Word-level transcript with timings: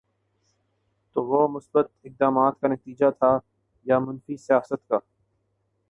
تو 1.15 1.23
وہ 1.25 1.47
مثبت 1.47 1.91
اقدامات 2.03 2.59
کا 2.59 2.67
نتیجہ 2.67 3.09
تھا 3.19 3.37
یا 3.85 3.99
منفی 3.99 4.37
سیاست 4.37 4.87
کا؟ 4.87 4.97